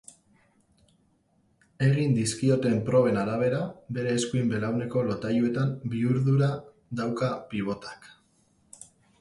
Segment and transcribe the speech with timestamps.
[1.87, 3.61] Egin dizkioten proben arabera,
[3.99, 6.51] bere eskuin belauneko lotailuetan bihurdura
[7.03, 8.13] dauka pibotak.